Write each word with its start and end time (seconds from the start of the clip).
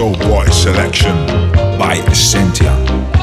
Show 0.00 0.14
Boy 0.14 0.46
Selection 0.48 1.14
by 1.78 2.02
Essentia. 2.08 3.19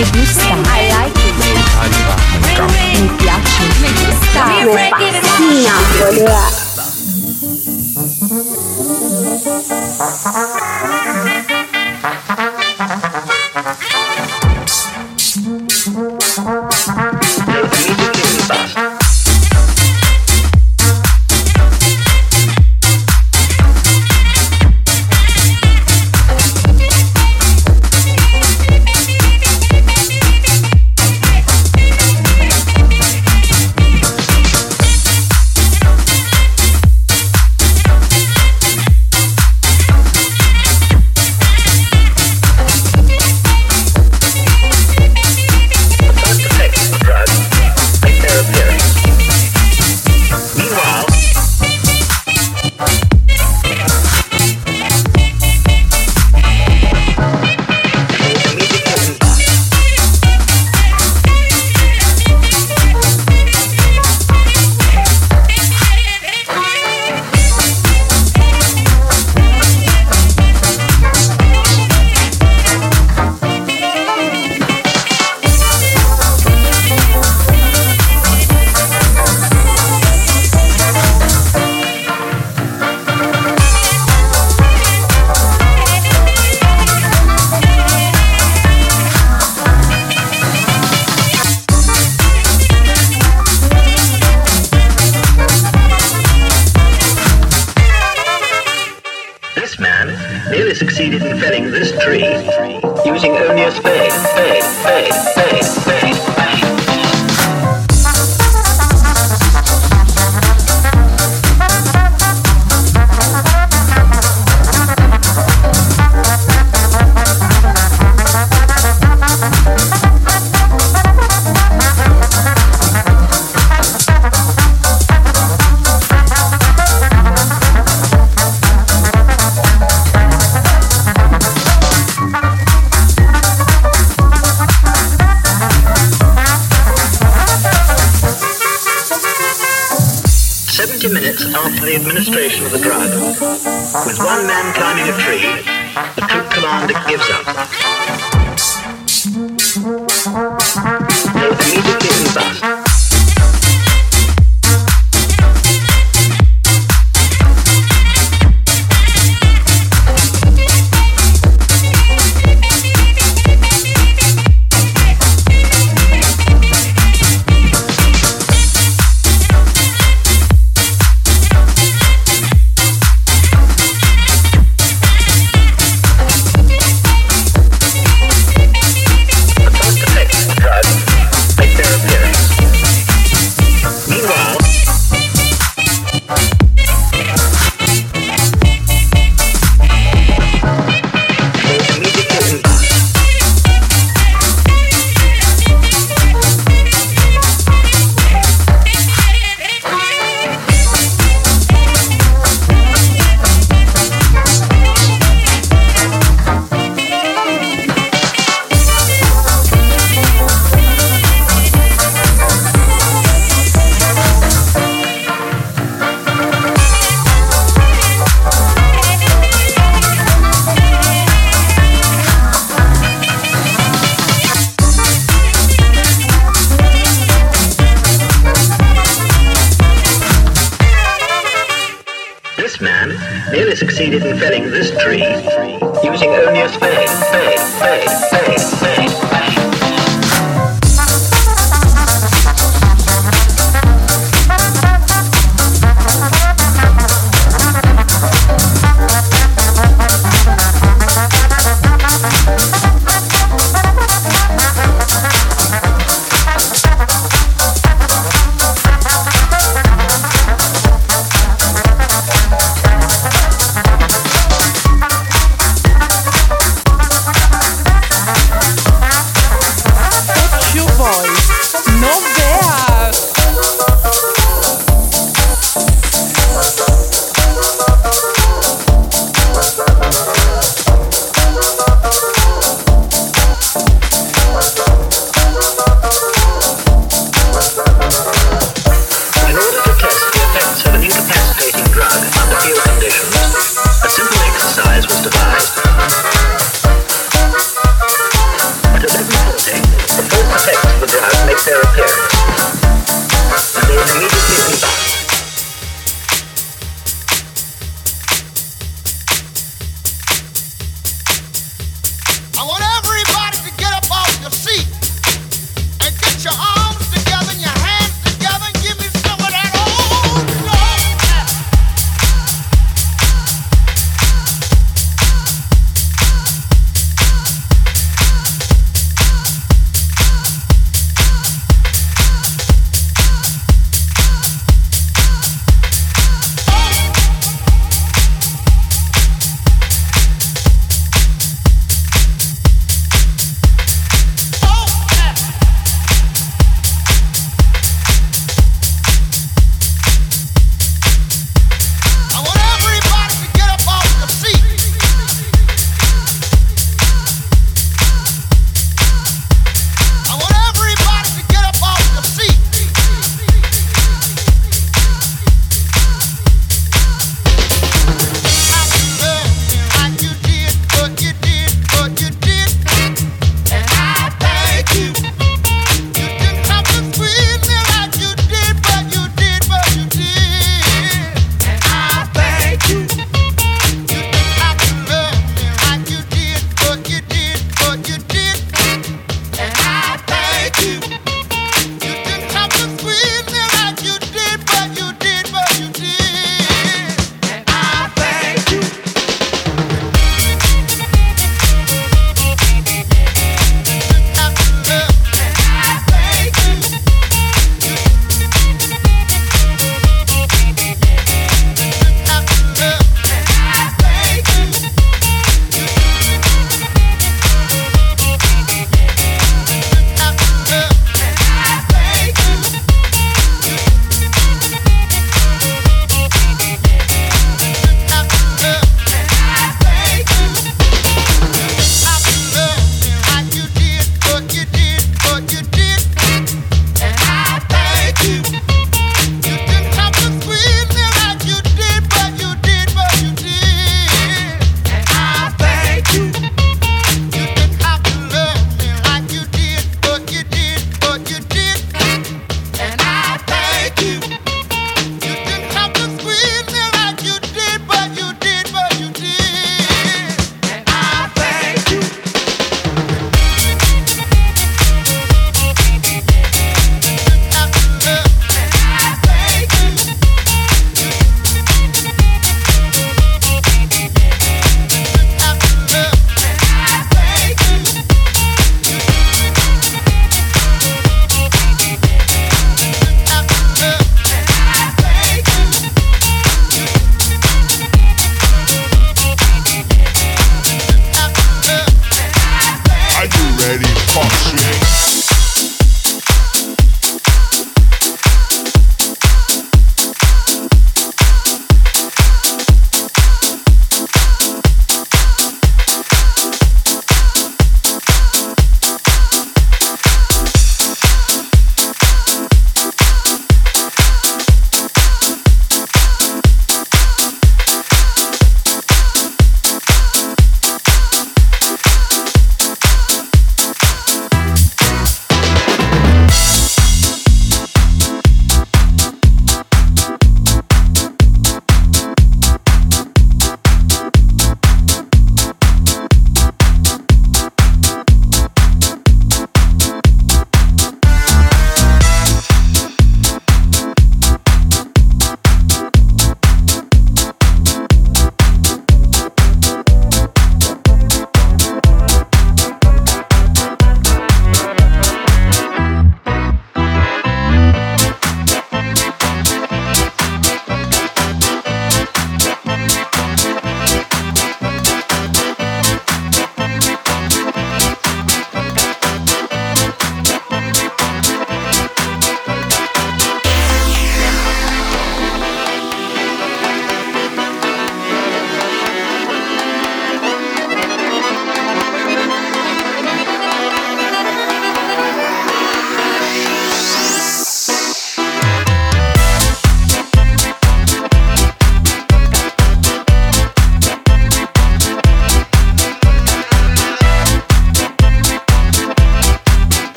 Mi 0.00 0.06
gusta. 0.12 0.48
I 0.48 0.88
like 0.88 1.20
it. 1.20 1.34
Mi 2.72 3.08
piace. 3.18 3.64
Mi 3.82 3.90
gusta. 3.92 4.42
Napoli. 5.68 6.69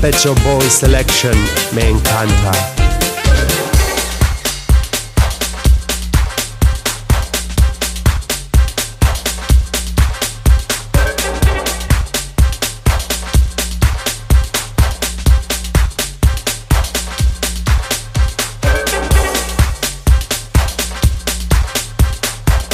Pet 0.00 0.14
Boy 0.42 0.60
selection 0.60 1.34
me 1.74 1.82
encanta. 1.82 2.54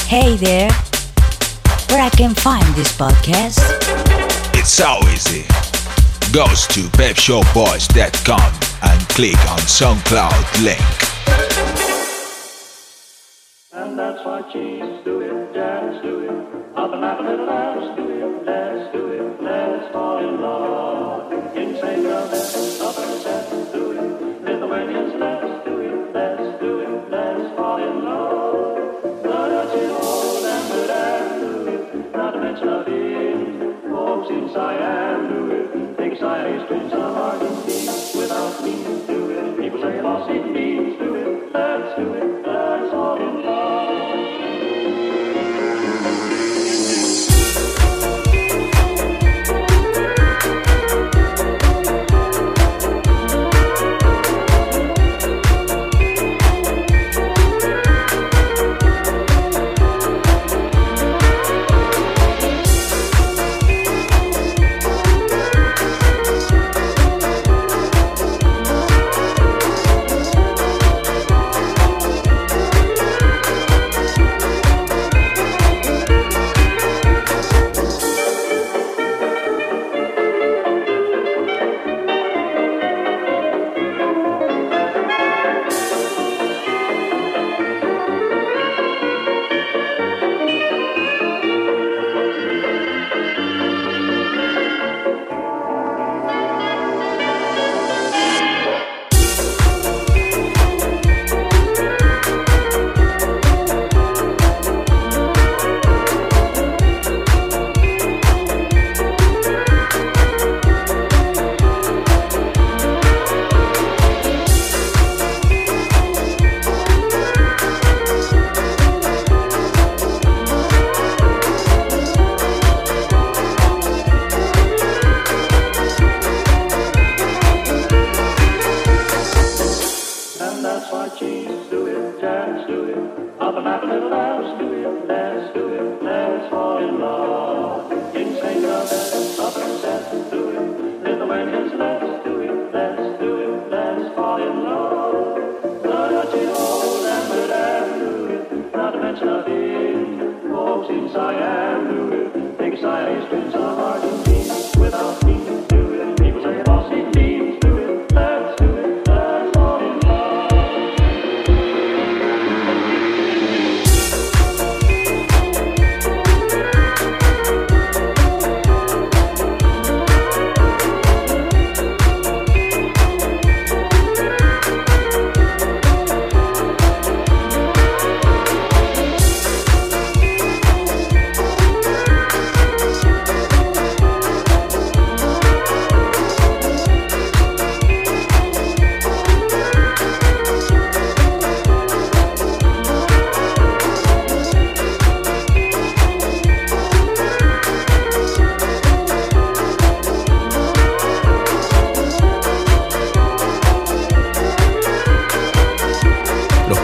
Hey 0.07 0.37
there, 0.37 0.71
where 1.89 2.03
I 2.03 2.11
can 2.11 2.35
find 2.35 2.65
this 2.77 2.97
podcast? 2.97 3.59
It's 4.55 4.71
so 4.71 5.01
easy 5.09 5.66
goes 6.37 6.67
to 6.67 6.81
pepshopboys.com 6.81 8.53
and 8.83 9.09
click 9.09 9.39
on 9.49 9.59
SoundCloud 9.61 10.63
link. 10.63 11.07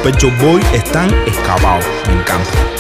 Pecho 0.03 0.33
Boy 0.41 0.61
están 0.73 1.09
excavados. 1.27 1.85
Me 2.09 2.15
encanta. 2.15 2.73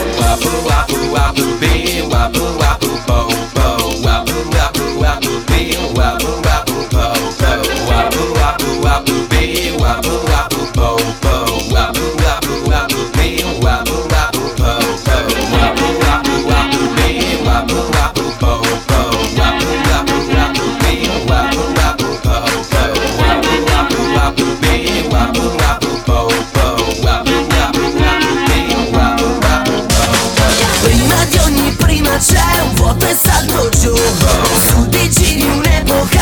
giù. 33.70 33.94
Fuggici 33.94 35.36
di 35.36 35.44
un'epoca 35.44 36.21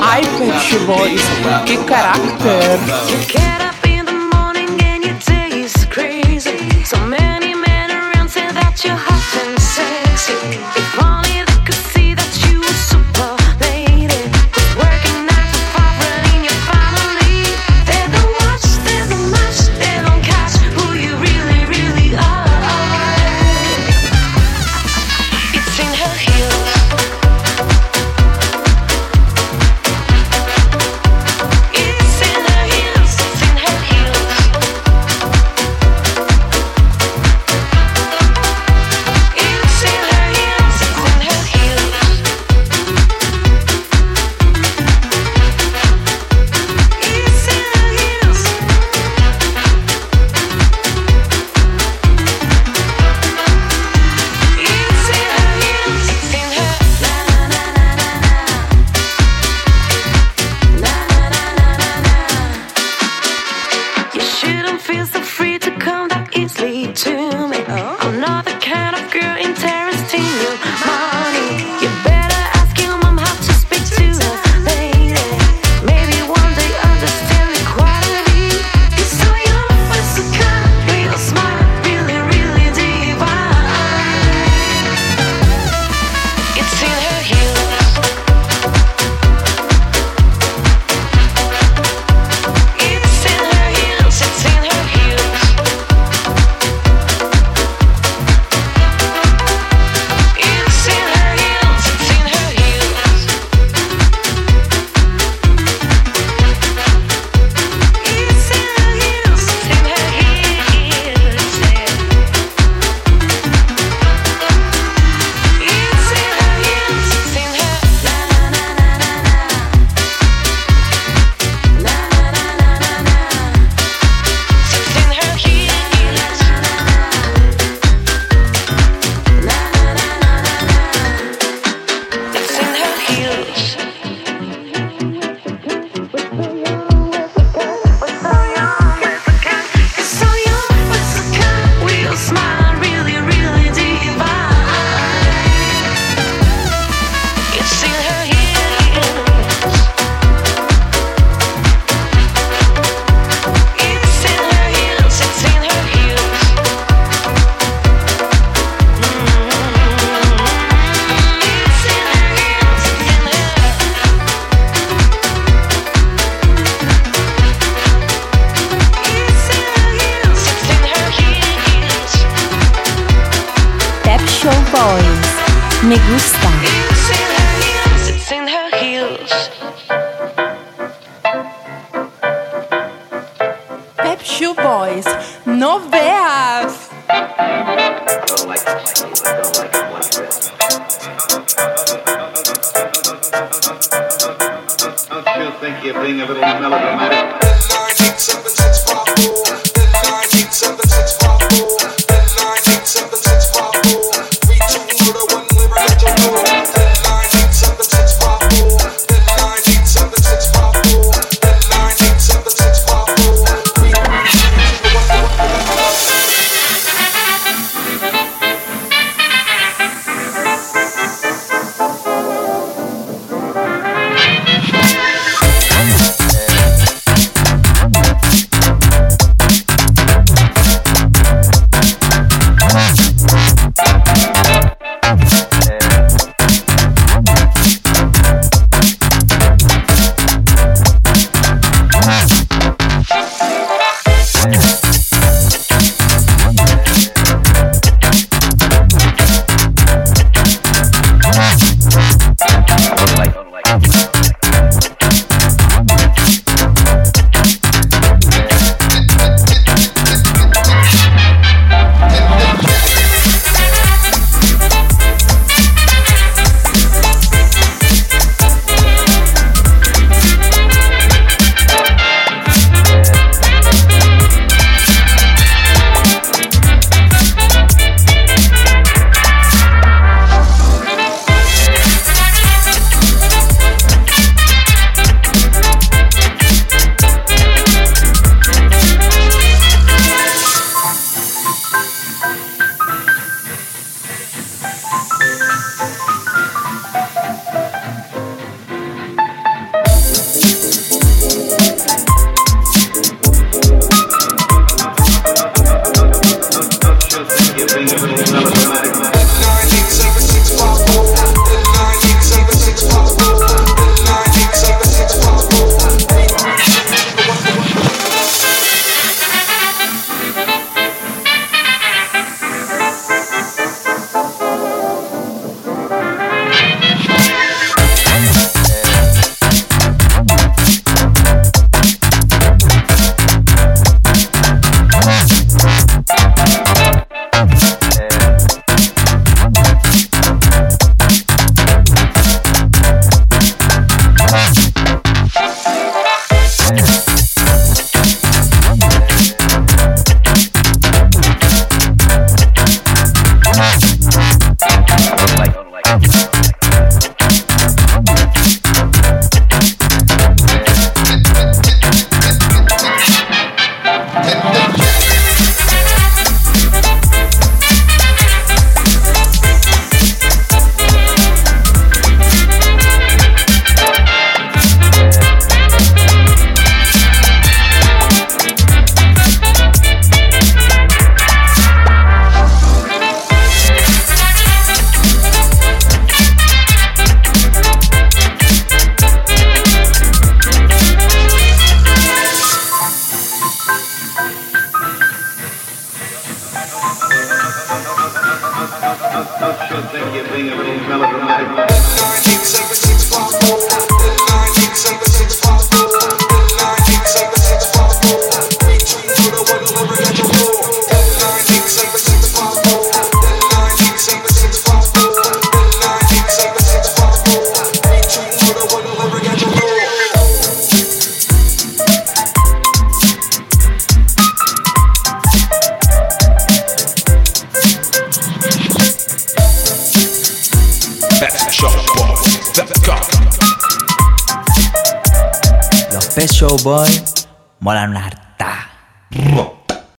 Ai, 0.00 0.22
Pet 0.38 0.78
Boys, 0.86 1.22
que 1.66 1.76
caráter! 1.78 3.73